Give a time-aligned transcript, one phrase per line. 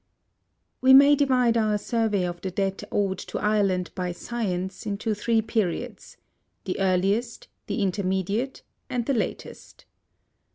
[0.81, 5.43] We may divide our survey of the debt owed to Ireland by science into three
[5.43, 6.17] periods:
[6.63, 9.85] the earliest, the intermediate, and the latest.